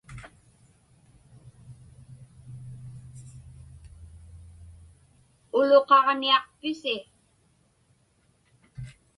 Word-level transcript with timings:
Uluqaġniaqpisi? 5.57 6.95